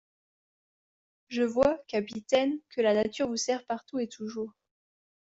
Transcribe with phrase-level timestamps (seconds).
[1.27, 4.51] Je vois, capitaine, que la nature vous sert partout et toujours.